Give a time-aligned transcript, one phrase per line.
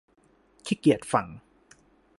[0.65, 1.25] ขี้เกียจฟัง